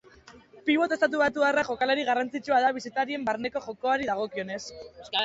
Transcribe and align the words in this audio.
Pibot 0.69 0.93
estatubatuarra 0.95 1.63
jokalari 1.67 2.05
garrantzitsua 2.07 2.63
da 2.63 2.71
bisitarien 2.79 3.29
barneko 3.29 3.63
jokoari 3.67 4.09
dagokionez. 4.11 4.59